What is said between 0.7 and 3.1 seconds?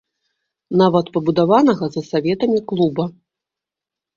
Нават пабудаванага за саветамі клуба.